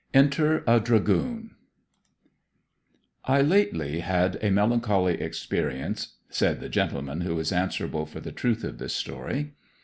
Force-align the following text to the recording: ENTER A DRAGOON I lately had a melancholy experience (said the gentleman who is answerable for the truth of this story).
ENTER 0.15 0.63
A 0.65 0.79
DRAGOON 0.79 1.51
I 3.25 3.41
lately 3.43 3.99
had 3.99 4.39
a 4.43 4.49
melancholy 4.49 5.21
experience 5.21 6.15
(said 6.27 6.59
the 6.59 6.69
gentleman 6.69 7.21
who 7.21 7.37
is 7.37 7.51
answerable 7.51 8.07
for 8.07 8.19
the 8.19 8.31
truth 8.31 8.63
of 8.63 8.79
this 8.79 8.95
story). 8.95 9.53